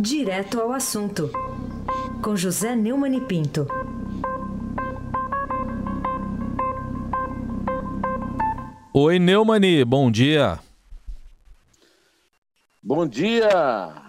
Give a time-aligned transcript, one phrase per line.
[0.00, 1.30] Direto ao assunto,
[2.24, 3.66] com José Neumann e Pinto.
[8.94, 10.58] Oi, Neumani, bom dia.
[12.82, 13.46] Bom dia,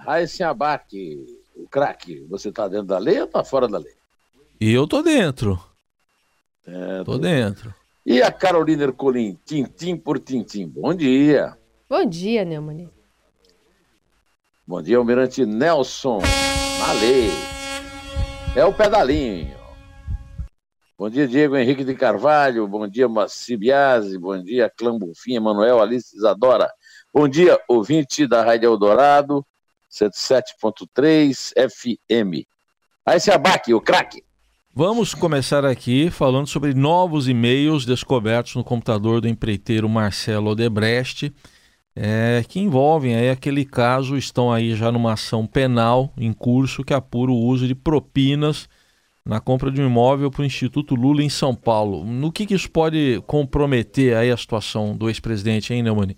[0.05, 1.25] Raíssa Abac,
[1.57, 2.26] o craque.
[2.30, 3.94] Você tá dentro da lei ou tá fora da lei?
[4.62, 5.62] E eu tô dentro.
[6.66, 7.76] É, tô dentro.
[8.05, 10.70] E a Carolina Ercolim, tintim por tintim.
[10.70, 11.58] Bom dia.
[11.89, 13.00] Bom dia, Neumani.
[14.71, 16.21] Bom dia, Almirante Nelson.
[17.02, 17.29] Lei.
[18.56, 19.54] É o pedalinho.
[20.98, 22.66] Bom dia, Diego Henrique de Carvalho.
[22.70, 23.57] Bom dia, Maci.
[24.18, 26.71] Bom dia, Clã Bonfim, Emanuel Alice Isadora.
[27.14, 29.46] Bom dia, ouvinte da Rádio Eldorado,
[29.92, 32.48] 107.3 FM.
[33.06, 34.23] Aí se abaque, o craque.
[34.73, 41.36] Vamos começar aqui falando sobre novos e-mails descobertos no computador do empreiteiro Marcelo Odebrecht,
[41.95, 46.94] é, que envolvem aí aquele caso, estão aí já numa ação penal em curso que
[46.94, 48.70] apura o uso de propinas
[49.25, 52.03] na compra de um imóvel para o Instituto Lula em São Paulo.
[52.03, 56.17] No que, que isso pode comprometer aí a situação do ex-presidente, hein, Neumani?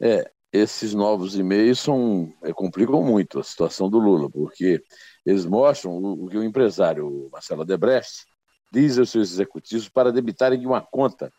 [0.00, 4.82] É, esses novos e-mails são, é, complicam muito a situação do Lula, porque
[5.26, 8.24] eles mostram o, o que o empresário Marcelo Debrecht
[8.72, 11.30] diz aos seus executivos para debitarem de uma conta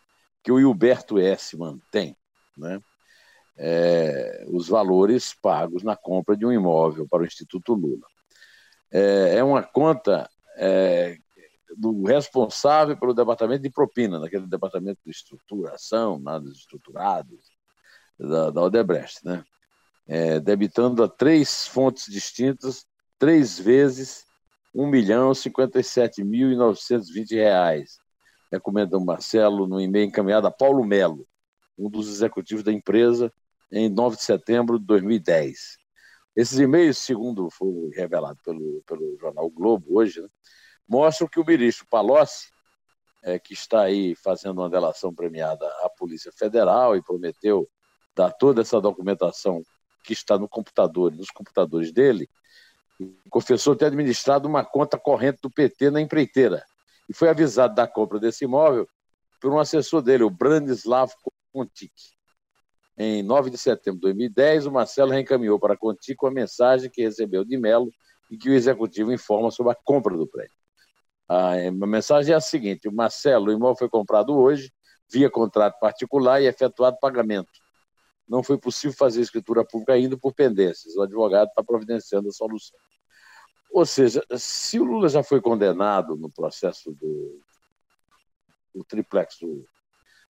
[0.43, 1.57] que o Hilberto S.
[1.57, 2.15] mantém,
[2.57, 2.79] né?
[3.61, 8.07] É, os valores pagos na compra de um imóvel para o Instituto Lula.
[8.89, 11.17] É, é uma conta é,
[11.77, 17.37] do responsável pelo departamento de propina, naquele departamento de estruturação, nada estruturado,
[18.17, 19.43] da, da Odebrecht, né?
[20.07, 22.87] É, debitando a três fontes distintas
[23.19, 24.25] três vezes
[24.73, 27.99] 1.057.920 reais.
[28.51, 31.27] Recomenda o Marcelo no e-mail encaminhado a Paulo Melo,
[31.77, 33.31] um dos executivos da empresa,
[33.71, 35.77] em 9 de setembro de 2010.
[36.35, 40.27] Esses e-mails, segundo foi revelado pelo, pelo jornal Globo hoje, né,
[40.87, 42.49] mostram que o ministro Palocci,
[43.21, 47.69] é, que está aí fazendo uma delação premiada à Polícia Federal e prometeu
[48.15, 49.61] dar toda essa documentação
[50.03, 52.29] que está no computador, nos computadores dele,
[53.29, 56.63] confessou ter administrado uma conta corrente do PT na empreiteira
[57.07, 58.87] e foi avisado da compra desse imóvel
[59.41, 61.11] por um assessor dele, o Branislav
[61.51, 61.93] Contic.
[62.99, 67.01] Em 9 de setembro de 2010, o Marcelo reencaminhou para a Contic a mensagem que
[67.01, 67.89] recebeu de Melo
[68.29, 70.53] e que o executivo informa sobre a compra do prédio.
[71.27, 74.71] A mensagem é a seguinte: o Marcelo, o imóvel foi comprado hoje,
[75.09, 77.49] via contrato particular e efetuado pagamento
[78.29, 80.95] não foi possível fazer escritura pública ainda por pendências.
[80.95, 82.77] O advogado está providenciando a solução.
[83.71, 87.41] Ou seja, se o Lula já foi condenado no processo do,
[88.73, 89.65] do triplex do,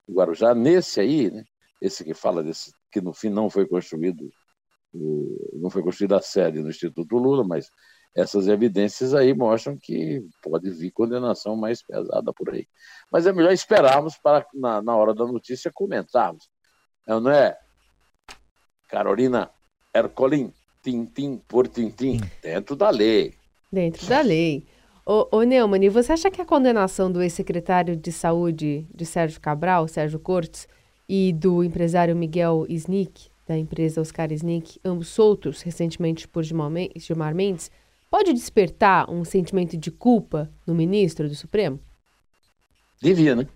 [0.09, 1.43] Guarujá, nesse aí, né,
[1.81, 4.29] esse que fala desse, que no fim não foi construído,
[5.53, 7.69] não foi construída a sede no Instituto Lula, mas
[8.15, 12.67] essas evidências aí mostram que pode vir condenação mais pesada por aí.
[13.11, 16.49] Mas é melhor esperarmos para, na, na hora da notícia, comentarmos.
[17.07, 17.57] Não é?
[18.89, 19.49] Carolina
[19.93, 20.51] Ercolim,
[20.83, 23.33] tintim por tintim, dentro da lei.
[23.71, 24.67] Dentro da lei.
[25.05, 29.87] Ô, ô Neumann, você acha que a condenação do ex-secretário de Saúde de Sérgio Cabral,
[29.87, 30.67] Sérgio Cortes,
[31.09, 37.71] e do empresário Miguel Snick, da empresa Oscar Snick, ambos soltos recentemente por Gilmar Mendes,
[38.11, 41.79] pode despertar um sentimento de culpa no ministro do Supremo?
[43.01, 43.47] Devia, né?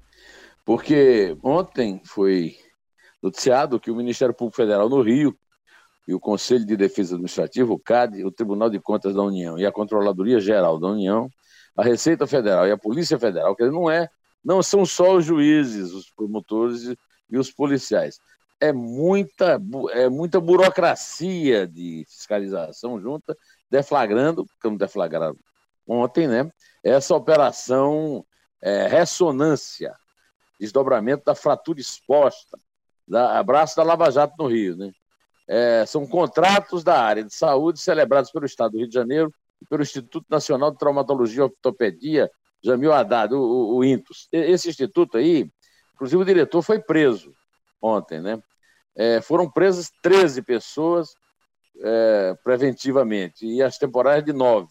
[0.66, 2.56] Porque ontem foi
[3.22, 5.38] noticiado que o Ministério Público Federal no Rio
[6.08, 9.66] e o Conselho de Defesa Administrativa, o CAD, o Tribunal de Contas da União e
[9.66, 11.30] a Controladoria Geral da União,
[11.78, 14.10] a Receita Federal e a Polícia Federal, que não é,
[14.44, 16.96] não são só os juízes, os promotores
[17.30, 18.20] e os policiais.
[18.60, 19.60] É muita,
[19.92, 23.36] é muita burocracia de fiscalização junta,
[23.70, 25.36] deflagrando, como deflagraram
[25.88, 26.50] ontem, né?
[26.84, 28.26] Essa operação
[28.62, 29.94] é, ressonância,
[30.60, 32.58] desdobramento da fratura exposta,
[33.08, 34.92] da, abraço da Lava Jato no Rio, né?
[35.46, 39.66] É, são contratos da área de saúde celebrados pelo Estado do Rio de Janeiro e
[39.66, 42.32] pelo Instituto Nacional de Traumatologia e Ortopedia,
[42.64, 44.30] Jamil Haddad, o, o, o INTUS.
[44.32, 45.50] Esse instituto aí,
[45.94, 47.34] inclusive o diretor foi preso
[47.82, 48.42] ontem, né?
[48.96, 51.16] É, foram presas 13 pessoas
[51.82, 54.68] é, preventivamente e as temporárias de 9.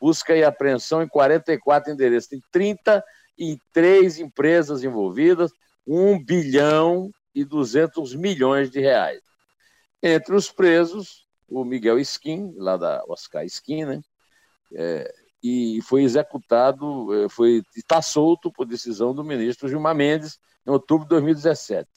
[0.00, 2.28] Busca e apreensão em 44 endereços.
[2.28, 5.52] Tem 33 empresas envolvidas,
[5.86, 9.22] 1 bilhão e 200 milhões de reais.
[10.02, 14.02] Entre os presos, o Miguel Skin, lá da Oscar Skin, né?
[14.74, 20.70] É, e foi executado, é, foi está solto por decisão do ministro Gilmar Mendes em
[20.70, 21.88] outubro de 2017.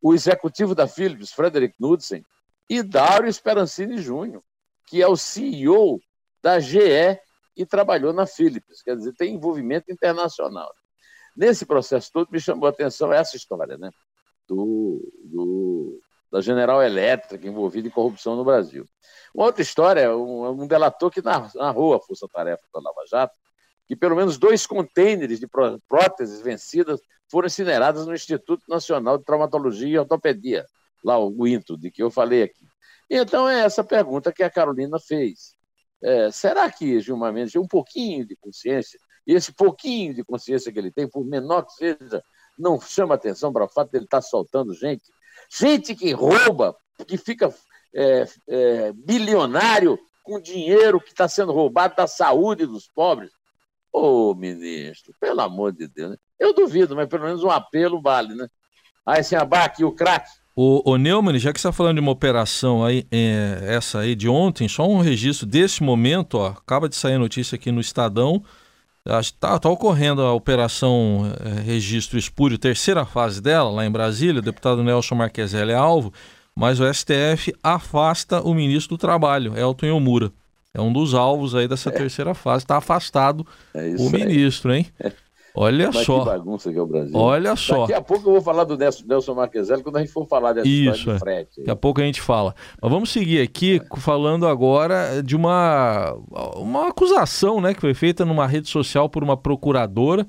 [0.00, 2.24] O executivo da Philips, Frederick Knudsen,
[2.68, 4.42] e Dário Esperancini Júnior,
[4.86, 6.00] que é o CEO
[6.42, 7.18] da GE
[7.56, 10.72] e trabalhou na Philips, quer dizer, tem envolvimento internacional.
[11.36, 13.90] Nesse processo todo, me chamou a atenção essa história, né?
[14.46, 16.00] Do, do,
[16.30, 18.88] da General Elétrica envolvida em corrupção no Brasil.
[19.34, 23.38] Uma outra história, um, um delator que narrou a força-tarefa da Lava Jato,
[23.86, 25.46] que pelo menos dois contêineres de
[25.88, 30.66] próteses vencidas foram incineradas no Instituto Nacional de Traumatologia e Ortopedia,
[31.04, 32.66] lá o INTO, de que eu falei aqui.
[33.10, 35.54] Então é essa pergunta que a Carolina fez.
[36.02, 38.98] É, será que Gilmar Mendes tem um pouquinho de consciência?
[39.26, 42.22] E esse pouquinho de consciência que ele tem, por menor que seja,
[42.58, 45.04] não chama atenção para o fato de ele estar soltando gente?
[45.50, 46.76] Gente que rouba,
[47.06, 47.54] que fica
[47.94, 53.30] é, é, bilionário com dinheiro que está sendo roubado da saúde dos pobres.
[54.00, 56.16] Ô, ministro, pelo amor de Deus, né?
[56.38, 58.46] Eu duvido, mas pelo menos um apelo vale, né?
[59.04, 60.30] Aí, sem abaque, o craque.
[60.54, 64.14] O, o Neumann, já que você está falando de uma operação aí, é, essa aí
[64.14, 67.80] de ontem, só um registro desse momento, ó, acaba de sair a notícia aqui no
[67.80, 68.40] Estadão,
[69.04, 74.44] está tá ocorrendo a operação é, Registro Espúrio, terceira fase dela, lá em Brasília, o
[74.44, 76.12] deputado Nelson Marqueselli é alvo,
[76.54, 80.32] mas o STF afasta o ministro do Trabalho, Elton Yomura.
[80.74, 81.92] É um dos alvos aí dessa é.
[81.92, 84.86] terceira fase, está afastado é o ministro, hein?
[85.60, 86.20] Olha Mas só.
[86.20, 87.16] Que bagunça que é o Brasil.
[87.16, 87.80] Olha só.
[87.80, 90.68] Daqui a pouco eu vou falar do Nelson, Marqueselli quando a gente for falar dessa
[90.68, 91.56] Isso, de frete.
[91.58, 92.54] Daqui a pouco a gente fala.
[92.80, 94.00] Mas vamos seguir aqui é.
[94.00, 96.12] falando agora de uma,
[96.54, 100.26] uma acusação né, que foi feita numa rede social por uma procuradora.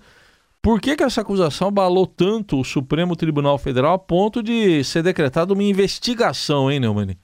[0.64, 5.04] Por que, que essa acusação abalou tanto o Supremo Tribunal Federal a ponto de ser
[5.04, 7.16] decretada uma investigação, hein, Neumann?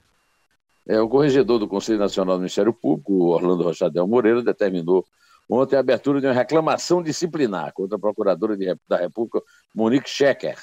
[0.88, 5.04] É, o corregedor do Conselho Nacional do Ministério Público, Orlando Rochadel Moreira, determinou
[5.48, 9.42] ontem a abertura de uma reclamação disciplinar contra a Procuradora de, da República,
[9.74, 10.56] Monique Schecker.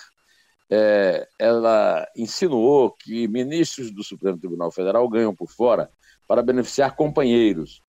[0.70, 5.90] É, ela insinuou que ministros do Supremo Tribunal Federal ganham por fora
[6.26, 7.82] para beneficiar companheiros.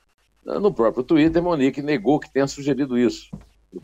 [0.45, 3.31] No próprio Twitter, Monique negou que tenha sugerido isso,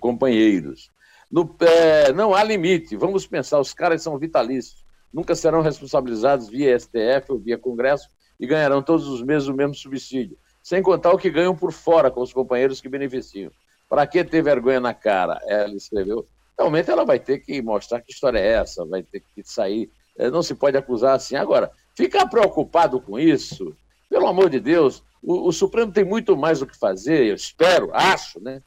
[0.00, 0.90] companheiros.
[1.30, 6.78] No, é, não há limite, vamos pensar, os caras são vitalícios, nunca serão responsabilizados via
[6.78, 8.08] STF ou via Congresso
[8.40, 12.10] e ganharão todos os meses o mesmo subsídio sem contar o que ganham por fora
[12.10, 13.50] com os companheiros que beneficiam.
[13.88, 15.40] Para que ter vergonha na cara?
[15.46, 16.26] Ela escreveu.
[16.58, 19.90] Realmente ela vai ter que mostrar que história é essa, vai ter que sair.
[20.16, 21.34] É, não se pode acusar assim.
[21.34, 23.74] Agora, ficar preocupado com isso,
[24.08, 27.90] pelo amor de Deus, o, o Supremo tem muito mais o que fazer, eu espero,
[27.92, 28.62] acho, né?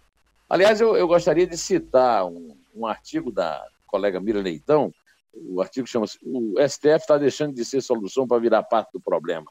[0.49, 4.91] Aliás, eu, eu gostaria de citar um, um artigo da colega Mira Leitão,
[5.33, 9.45] o artigo chama-se O STF está deixando de ser solução para virar parte do problema.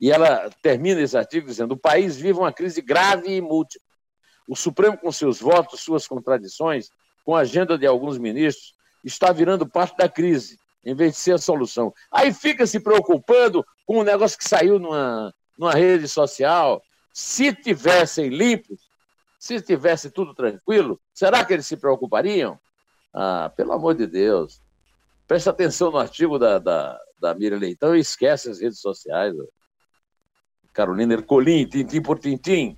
[0.00, 3.86] E ela termina esse artigo dizendo: o país vive uma crise grave e múltipla.
[4.48, 6.90] O Supremo, com seus votos, suas contradições,
[7.24, 8.74] com a agenda de alguns ministros,
[9.04, 11.92] está virando parte da crise, em vez de ser a solução.
[12.10, 16.82] Aí fica se preocupando com um negócio que saiu numa, numa rede social.
[17.12, 18.80] Se tivessem limpos,
[19.38, 22.58] se tivesse tudo tranquilo, será que eles se preocupariam?
[23.12, 24.60] Ah, pelo amor de Deus.
[25.26, 29.34] Preste atenção no artigo da, da, da Miriam Leitão e esquece as redes sociais.
[30.72, 32.76] Carolina Ercolim, tintim por tintim.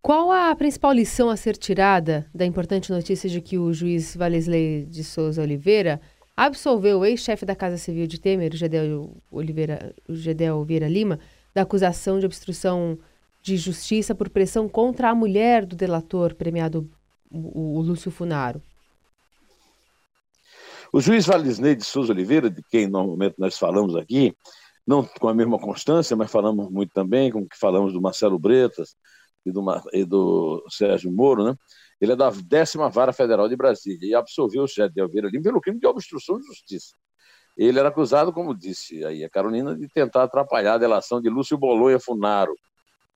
[0.00, 4.86] Qual a principal lição a ser tirada da importante notícia de que o juiz Valesley
[4.86, 6.00] de Souza Oliveira
[6.36, 11.18] absolveu o ex-chefe da Casa Civil de Temer, o Gedel, Oliveira, o Gedel Vieira Lima,
[11.52, 12.98] da acusação de obstrução
[13.42, 16.88] de justiça por pressão contra a mulher do delator premiado,
[17.30, 18.62] o, o Lúcio Funaro?
[20.92, 24.36] O juiz Valesley de Souza Oliveira, de quem normalmente nós falamos aqui,
[24.86, 28.94] não com a mesma constância, mas falamos muito também, como que falamos do Marcelo Bretas
[29.44, 31.56] e do, e do Sérgio Moro, né?
[32.00, 35.60] Ele é da décima vara federal de Brasília e absolveu o chefe de Lima pelo
[35.60, 36.94] crime de obstrução de justiça.
[37.56, 41.56] Ele era acusado, como disse aí a Carolina, de tentar atrapalhar a delação de Lúcio
[41.56, 42.54] Bolonha Funaro,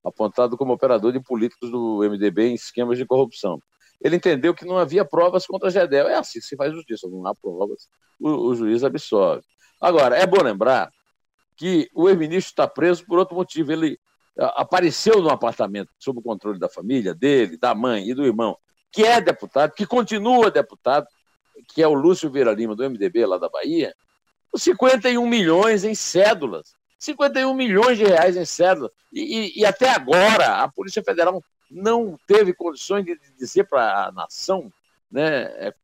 [0.03, 3.61] apontado como operador de políticos do MDB em esquemas de corrupção.
[4.01, 6.09] Ele entendeu que não havia provas contra Gedel.
[6.09, 7.87] É assim que se faz justiça, não há provas,
[8.19, 9.43] o, o juiz absolve.
[9.79, 10.91] Agora, é bom lembrar
[11.61, 13.71] que o ex-ministro está preso por outro motivo.
[13.71, 13.99] Ele
[14.39, 18.57] apareceu no apartamento sob o controle da família, dele, da mãe e do irmão,
[18.91, 21.07] que é deputado, que continua deputado,
[21.75, 23.95] que é o Lúcio Vieira Lima, do MDB lá da Bahia,
[24.51, 26.73] com 51 milhões em cédulas.
[26.99, 28.91] 51 milhões de reais em cédulas.
[29.13, 34.13] E, e, e até agora a Polícia Federal não teve condições de dizer para a
[34.13, 34.73] nação
[35.11, 35.75] né, é,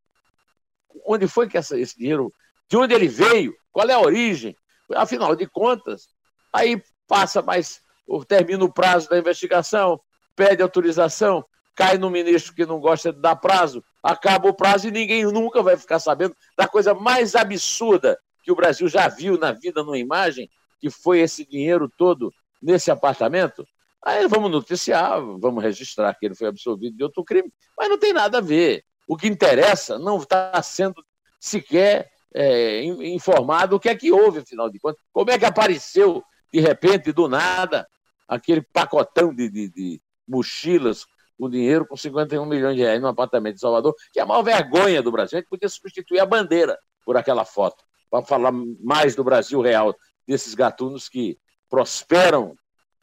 [1.04, 2.32] onde foi que essa, esse dinheiro,
[2.66, 4.56] de onde ele veio, qual é a origem,
[4.94, 6.08] Afinal de contas,
[6.52, 7.80] aí passa mais,
[8.28, 10.00] termina o prazo da investigação,
[10.34, 14.90] pede autorização, cai no ministro que não gosta de dar prazo, acaba o prazo e
[14.90, 19.52] ninguém nunca vai ficar sabendo da coisa mais absurda que o Brasil já viu na
[19.52, 20.48] vida numa imagem,
[20.80, 23.66] que foi esse dinheiro todo nesse apartamento,
[24.04, 28.12] aí vamos noticiar, vamos registrar que ele foi absolvido de outro crime, mas não tem
[28.12, 28.84] nada a ver.
[29.08, 31.04] O que interessa não está sendo
[31.40, 35.00] sequer é, informado o que é que houve, afinal de contas.
[35.10, 37.88] Como é que apareceu, de repente, do nada,
[38.28, 41.06] aquele pacotão de, de, de mochilas
[41.38, 44.42] com dinheiro com 51 milhões de reais no apartamento de Salvador, que é a maior
[44.42, 45.38] vergonha do Brasil.
[45.38, 49.94] A gente podia substituir a bandeira por aquela foto, para falar mais do Brasil real,
[50.26, 51.38] desses gatunos que
[51.70, 52.54] prosperam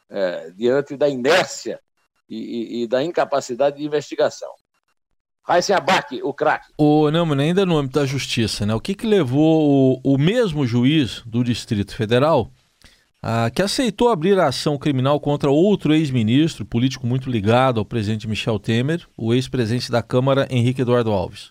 [0.09, 1.79] é, diante da inércia
[2.29, 4.51] e, e, e, da incapacidade de investigação.
[5.43, 6.71] Raíssa Abac, o craque.
[6.77, 8.73] O Neumann, ainda no âmbito da justiça, né?
[8.73, 12.49] o que, que levou o, o mesmo juiz do Distrito Federal
[13.25, 18.27] ah, que aceitou abrir a ação criminal contra outro ex-ministro, político muito ligado ao presidente
[18.27, 21.49] Michel Temer, o ex-presidente da Câmara, Henrique Eduardo Alves.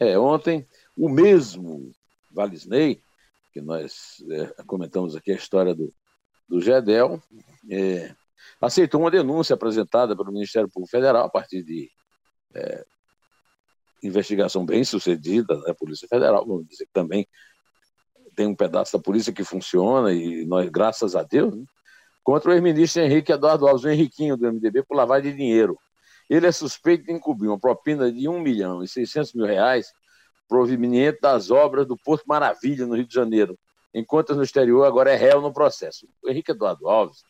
[0.00, 1.92] É, ontem o mesmo
[2.32, 2.98] Valisney,
[3.52, 5.92] que nós é, comentamos aqui a história do,
[6.48, 7.22] do Gedel,
[7.70, 8.14] é,
[8.58, 11.90] aceitou uma denúncia apresentada pelo Ministério Público Federal a partir de
[12.54, 12.84] é,
[14.02, 17.26] investigação bem sucedida da Polícia Federal, vamos dizer que também
[18.34, 21.64] tem um pedaço da polícia que funciona, e nós, graças a Deus, né?
[22.22, 25.78] contra o ex-ministro Henrique Eduardo Alves, o Henriquinho do MDB, por lavagem de dinheiro.
[26.28, 29.92] Ele é suspeito de encobrir uma propina de 1 milhão e 600 mil reais
[30.48, 33.58] proveniente das obras do Porto Maravilha, no Rio de Janeiro,
[33.92, 36.08] enquanto no exterior agora é réu no processo.
[36.22, 37.24] O Henrique Eduardo Alves,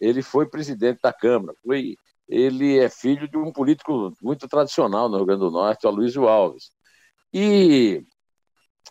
[0.00, 1.96] ele foi presidente da Câmara, foi,
[2.28, 6.28] ele é filho de um político muito tradicional no Rio Grande do Norte, o Aloysio
[6.28, 6.70] Alves.
[7.32, 8.04] E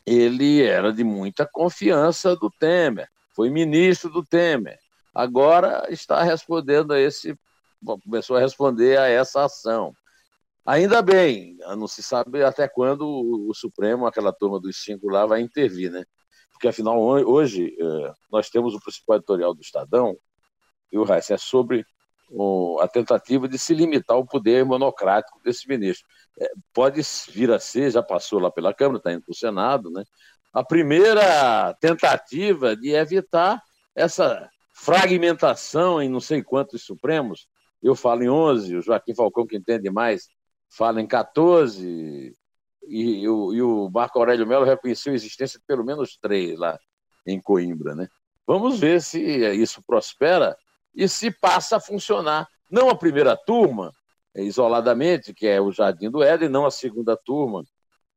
[0.05, 4.79] ele era de muita confiança do Temer, foi ministro do Temer.
[5.13, 7.37] Agora está respondendo a esse,
[8.03, 9.93] começou a responder a essa ação.
[10.65, 15.41] Ainda bem, não se sabe até quando o Supremo, aquela turma dos cinco lá, vai
[15.41, 16.03] intervir, né?
[16.51, 20.17] Porque afinal, hoje, é, nós temos o principal editorial do Estadão,
[20.91, 21.85] e o Reis é sobre
[22.81, 26.05] a tentativa de se limitar o poder monocrático desse ministro.
[26.39, 29.89] É, pode vir a ser, já passou lá pela Câmara, está indo para o Senado,
[29.89, 30.03] né?
[30.53, 33.61] a primeira tentativa de evitar
[33.95, 37.47] essa fragmentação em não sei quantos Supremos.
[37.81, 40.27] Eu falo em 11, o Joaquim Falcão, que entende mais,
[40.69, 42.35] fala em 14,
[42.87, 46.57] e, e, o, e o Marco Aurélio Melo reconheceu a existência de pelo menos três
[46.57, 46.79] lá
[47.25, 47.93] em Coimbra.
[47.93, 48.07] Né?
[48.45, 50.57] Vamos ver se isso prospera
[50.97, 52.47] e se passa a funcionar.
[52.71, 53.93] Não a primeira turma,
[54.35, 57.63] é, isoladamente, que é o Jardim do Éden, não a segunda turma,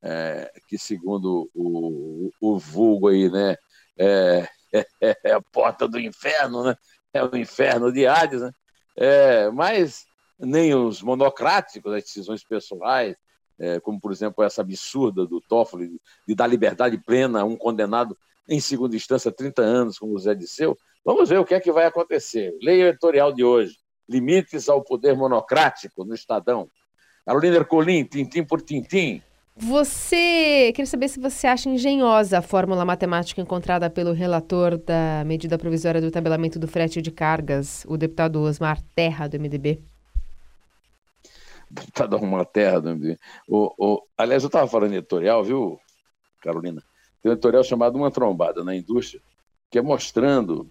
[0.02, 3.54] é, que segundo o, o, vulgo aí, né,
[3.98, 4.86] é, é,
[5.24, 6.74] é, a porta do inferno, né?
[7.12, 8.50] É o inferno de Hades, né?
[8.96, 10.06] É, mas
[10.38, 13.14] nem os monocráticos, as decisões pessoais,
[13.58, 18.16] é, como por exemplo essa absurda do Toffoli de dar liberdade plena a um condenado
[18.48, 21.72] em segunda instância 30 anos, como o Zé Disseu, Vamos ver o que é que
[21.72, 22.54] vai acontecer.
[22.62, 23.76] Lei editorial de hoje.
[24.08, 26.68] Limites ao poder monocrático no Estadão.
[27.24, 29.22] Carolina Ercolim, tintim por tintim.
[29.56, 35.58] Você, queria saber se você acha engenhosa a fórmula matemática encontrada pelo relator da medida
[35.58, 39.82] provisória do tabelamento do frete de cargas, o deputado Osmar Terra, do MDB.
[41.70, 43.18] Deputado Osmar Terra, do MDB.
[43.46, 45.78] O, o, aliás, eu estava falando editorial, viu,
[46.42, 46.82] Carolina?
[47.22, 49.20] Tem um editorial chamado Uma Trombada na Indústria,
[49.70, 50.70] que é mostrando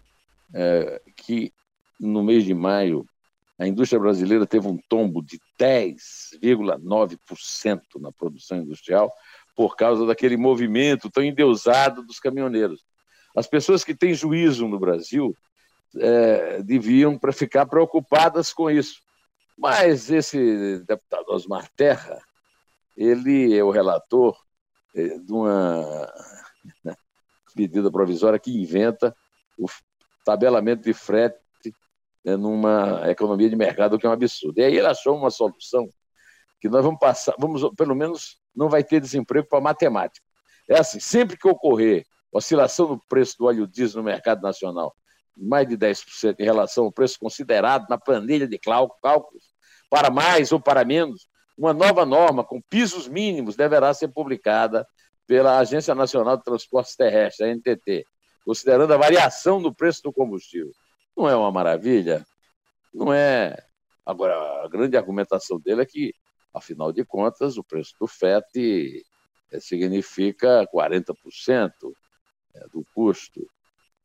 [0.53, 1.51] é, que
[1.99, 3.05] no mês de maio
[3.59, 9.13] a indústria brasileira teve um tombo de 10,9% na produção industrial
[9.53, 12.85] por causa daquele movimento tão endeusado dos caminhoneiros.
[13.35, 15.35] As pessoas que têm juízo no Brasil
[15.97, 19.01] é, deviam para ficar preocupadas com isso.
[19.57, 22.17] Mas esse deputado Osmar Terra,
[22.95, 24.37] ele é o relator
[24.95, 26.09] é, de uma
[27.53, 29.13] medida provisória que inventa
[29.57, 29.67] o
[30.29, 31.39] tabelamento de frete
[32.23, 34.59] né, numa economia de mercado, que é um absurdo.
[34.59, 35.87] E aí ele achou uma solução
[36.61, 40.23] que nós vamos passar, vamos, pelo menos não vai ter desemprego para matemática.
[40.67, 44.95] É assim, sempre que ocorrer oscilação no preço do óleo diesel no mercado nacional,
[45.35, 49.45] mais de 10% em relação ao preço considerado na planilha de cálculos,
[49.89, 54.85] para mais ou para menos, uma nova norma com pisos mínimos deverá ser publicada
[55.25, 58.05] pela Agência Nacional de Transportes Terrestres, a NTT,
[58.49, 60.71] considerando a variação do preço do combustível.
[61.15, 62.25] Não é uma maravilha?
[62.91, 63.55] Não é.
[64.03, 66.15] Agora, a grande argumentação dele é que,
[66.51, 69.05] afinal de contas, o preço do FET
[69.51, 71.13] eh, significa 40%
[72.55, 73.47] eh, do custo.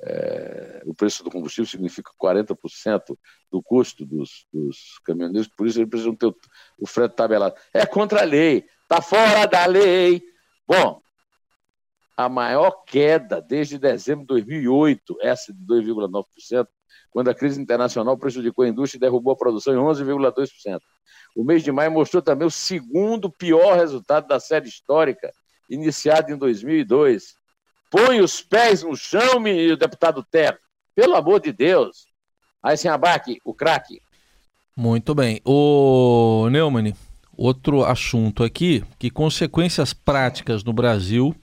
[0.02, 3.16] É, o preço do combustível significa 40%
[3.50, 6.36] do custo dos, dos, caminhoneiros, por isso eles precisam ter o,
[6.80, 7.54] o frete tabelado.
[7.72, 10.22] É contra a lei, está fora da lei.
[10.68, 11.00] Bom,
[12.16, 16.66] a maior queda desde dezembro de 2008, essa de 2,9%,
[17.11, 20.80] quando a crise internacional prejudicou a indústria e derrubou a produção em 11,2%.
[21.37, 25.33] O mês de maio mostrou também o segundo pior resultado da série histórica,
[25.68, 27.35] iniciada em 2002.
[27.90, 30.59] Põe os pés no chão, o deputado Terra.
[30.94, 32.06] Pelo amor de Deus.
[32.62, 34.00] Aí, sem abaque, o craque.
[34.76, 35.40] Muito bem.
[35.44, 36.94] O Neumann,
[37.37, 41.35] outro assunto aqui, que consequências práticas no Brasil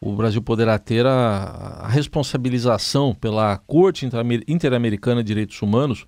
[0.00, 4.06] o Brasil poderá ter a, a responsabilização pela Corte
[4.48, 6.06] Interamericana de Direitos Humanos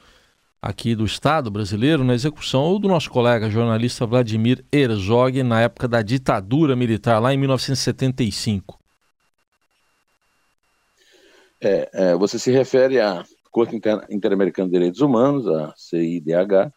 [0.60, 6.02] aqui do Estado brasileiro na execução do nosso colega jornalista Vladimir Herzog na época da
[6.02, 8.78] ditadura militar, lá em 1975.
[11.60, 13.80] É, é, você se refere à Corte
[14.10, 16.70] Interamericana de Direitos Humanos, a CIDH,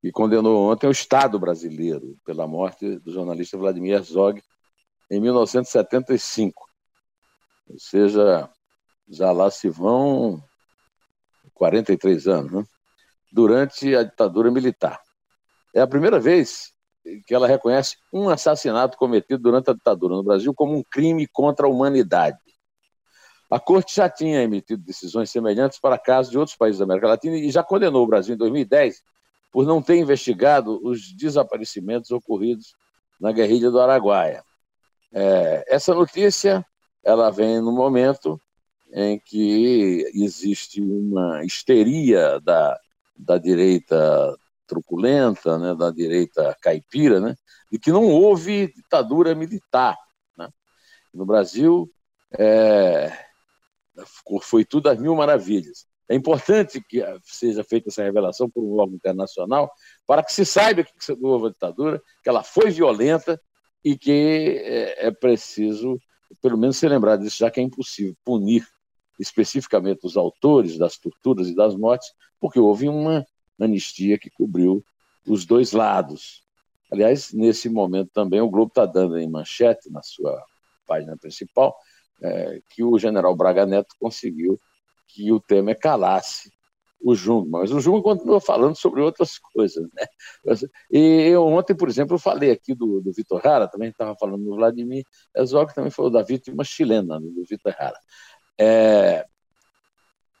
[0.00, 4.42] que condenou ontem o Estado brasileiro pela morte do jornalista Vladimir Herzog
[5.14, 6.68] em 1975.
[7.70, 8.48] Ou seja,
[9.08, 10.42] já lá se vão
[11.54, 12.64] 43 anos, né?
[13.32, 15.00] durante a ditadura militar.
[15.74, 16.72] É a primeira vez
[17.26, 21.66] que ela reconhece um assassinato cometido durante a ditadura no Brasil como um crime contra
[21.66, 22.38] a humanidade.
[23.50, 27.36] A Corte já tinha emitido decisões semelhantes para casos de outros países da América Latina
[27.36, 29.02] e já condenou o Brasil em 2010
[29.52, 32.74] por não ter investigado os desaparecimentos ocorridos
[33.20, 34.42] na guerrilha do Araguaia.
[35.14, 36.66] É, essa notícia
[37.04, 38.40] ela vem no momento
[38.92, 42.78] em que existe uma histeria da,
[43.16, 47.36] da direita truculenta, né, da direita caipira, né,
[47.70, 49.96] de que não houve ditadura militar.
[50.36, 50.48] Né?
[51.12, 51.88] No Brasil,
[52.36, 53.12] é,
[54.42, 55.86] foi tudo às mil maravilhas.
[56.08, 59.70] É importante que seja feita essa revelação por um órgão internacional
[60.06, 63.40] para que se saiba que houve a ditadura, que ela foi violenta
[63.84, 66.00] e que é, é preciso,
[66.40, 68.66] pelo menos, se lembrar disso, já que é impossível punir
[69.18, 73.24] especificamente os autores das torturas e das mortes, porque houve uma
[73.60, 74.84] anistia que cobriu
[75.26, 76.42] os dois lados.
[76.90, 80.42] Aliás, nesse momento também o Globo está dando em manchete, na sua
[80.86, 81.76] página principal,
[82.22, 84.60] é, que o general Braga Neto conseguiu
[85.08, 86.52] que o Temer calasse
[87.04, 89.86] o Jungmann, mas o Jungmann continua falando sobre outras coisas.
[89.92, 90.56] Né?
[90.90, 94.42] E eu ontem, por exemplo, eu falei aqui do, do Vitor Rara, também estava falando
[94.42, 95.04] do Vladimir
[95.36, 97.98] Herzog, também falou da vítima chilena, né, do Vitor Rara.
[98.58, 99.26] É...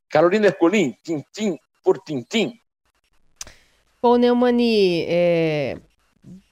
[0.08, 2.54] Carolina Ercolim, tintim por tintim.
[4.00, 5.78] Bom, Neumani, é...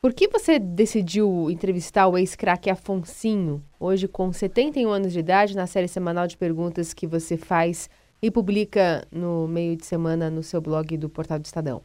[0.02, 5.66] por que você decidiu entrevistar o ex-craque Afonsinho, hoje com 71 anos de idade, na
[5.66, 7.88] série semanal de perguntas que você faz
[8.22, 11.82] e publica no meio de semana no seu blog do Portal do Estadão?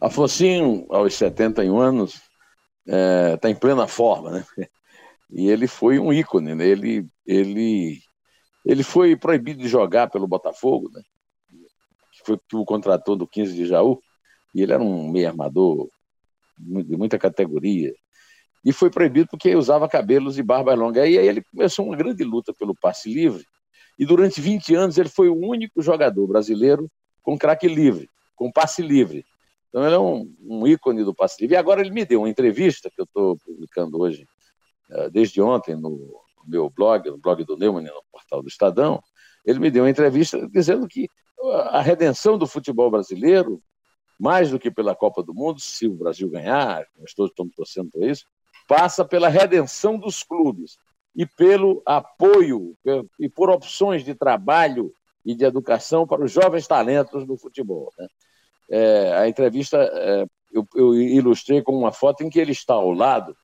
[0.00, 0.44] Afonso,
[0.88, 2.14] aos 71 anos,
[2.86, 4.44] está é, tá em plena forma, né?
[5.32, 6.66] E ele foi um ícone, né?
[6.66, 8.00] Ele, ele,
[8.66, 11.00] ele foi proibido de jogar pelo Botafogo, né?
[12.26, 14.00] Foi que o contratou do 15 de Jaú,
[14.52, 15.88] e ele era um meio armador
[16.58, 17.94] de muita categoria.
[18.64, 21.06] E foi proibido porque usava cabelos e barba longa.
[21.06, 23.44] E aí ele começou uma grande luta pelo passe livre,
[24.00, 26.90] e durante 20 anos ele foi o único jogador brasileiro
[27.22, 29.26] com craque livre, com passe livre.
[29.68, 31.54] Então ele é um, um, ícone do passe livre.
[31.54, 34.26] E agora ele me deu uma entrevista que eu estou publicando hoje,
[34.90, 39.02] uh, desde ontem, no, meu blog, no blog do Neumann, no portal do Estadão.
[39.44, 41.06] Ele me deu uma entrevista dizendo que
[41.68, 43.62] a redenção do futebol brasileiro,
[44.18, 47.90] mais do que pela Copa do Mundo, se o Brasil ganhar, nós todos estamos torcendo
[47.90, 48.24] por isso,
[48.66, 50.78] passa pela redenção dos clubes
[51.14, 52.76] e pelo apoio
[53.18, 54.92] e por opções de trabalho
[55.24, 57.92] e de educação para os jovens talentos do futebol.
[57.98, 58.06] Né?
[58.70, 62.90] É, a entrevista é, eu, eu, ilustrei com uma foto em que ele está ao
[62.92, 63.36] lado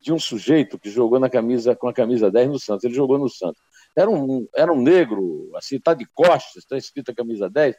[0.00, 2.84] de um sujeito que jogou na camisa com a camisa 10 no Santos.
[2.84, 3.60] Ele jogou no Santos.
[3.96, 7.74] Era um, era um negro, assim, está de costas, está escrito a camisa 10.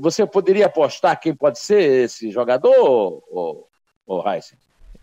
[0.00, 2.72] Você poderia apostar quem pode ser esse jogador,
[3.28, 3.68] ou,
[4.06, 4.56] ou Heisen?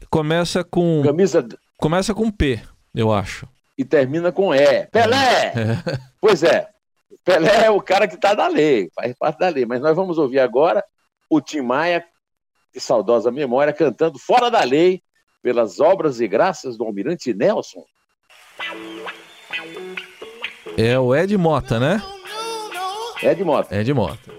[0.10, 1.02] Começa com.
[1.04, 1.46] Camisa...
[1.78, 2.60] Começa com P
[2.94, 3.48] eu acho.
[3.78, 4.86] E termina com E.
[4.88, 5.54] Pelé!
[5.56, 6.00] É.
[6.22, 6.68] Pois é.
[7.24, 9.66] Pelé é o cara que está na lei, faz parte da lei.
[9.66, 10.84] Mas nós vamos ouvir agora
[11.30, 12.04] o Tim Maia,
[12.74, 15.02] de saudosa memória, cantando Fora da Lei,
[15.42, 17.84] pelas obras e graças do Almirante Nelson.
[20.78, 22.02] É o Ed Mota, né?
[23.22, 23.76] Ed Mota.
[23.76, 24.39] Ed Mota.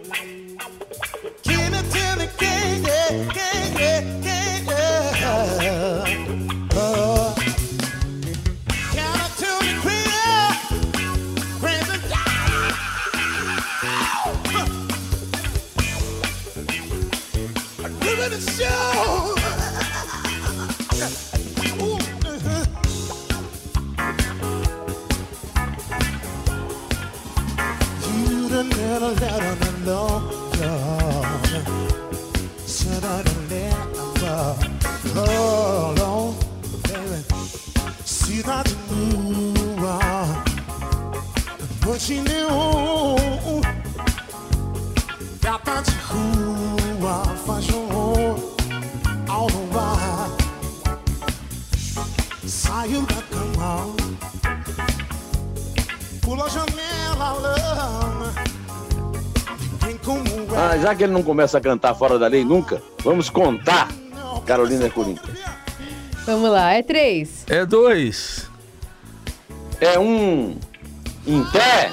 [29.11, 29.70] was out on the
[60.91, 63.89] já que ele não começa a cantar fora da lei nunca, vamos contar
[64.45, 65.39] Carolina Corinthians.
[66.27, 67.45] Vamos lá, é três.
[67.49, 68.51] É dois.
[69.81, 70.57] É um
[71.27, 71.93] em pé.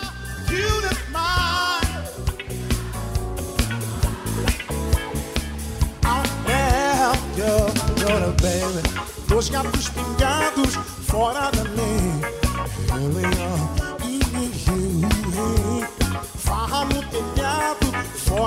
[9.27, 11.87] Dois gatos pingados fora da lei.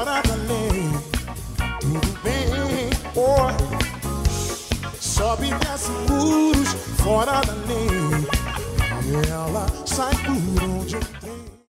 [0.00, 0.90] Fora da lei.
[1.80, 3.50] Tudo bem, oh.
[4.98, 6.68] Sobe e desce muros
[7.02, 8.26] fora da lei.
[9.28, 10.96] Ela sai por onde